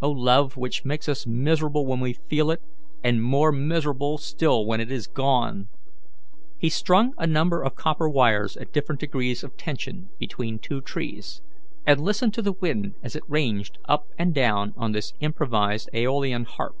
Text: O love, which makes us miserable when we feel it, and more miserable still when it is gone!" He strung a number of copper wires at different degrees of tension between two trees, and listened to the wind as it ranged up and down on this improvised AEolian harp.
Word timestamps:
O 0.00 0.10
love, 0.10 0.56
which 0.56 0.86
makes 0.86 1.06
us 1.06 1.26
miserable 1.26 1.84
when 1.84 2.00
we 2.00 2.14
feel 2.14 2.50
it, 2.50 2.62
and 3.04 3.22
more 3.22 3.52
miserable 3.52 4.16
still 4.16 4.64
when 4.64 4.80
it 4.80 4.90
is 4.90 5.06
gone!" 5.06 5.68
He 6.56 6.70
strung 6.70 7.12
a 7.18 7.26
number 7.26 7.62
of 7.62 7.74
copper 7.74 8.08
wires 8.08 8.56
at 8.56 8.72
different 8.72 9.02
degrees 9.02 9.44
of 9.44 9.54
tension 9.58 10.08
between 10.18 10.58
two 10.60 10.80
trees, 10.80 11.42
and 11.86 12.00
listened 12.00 12.32
to 12.32 12.40
the 12.42 12.54
wind 12.58 12.94
as 13.02 13.14
it 13.14 13.28
ranged 13.28 13.76
up 13.86 14.06
and 14.18 14.32
down 14.34 14.72
on 14.78 14.92
this 14.92 15.12
improvised 15.20 15.90
AEolian 15.92 16.44
harp. 16.46 16.76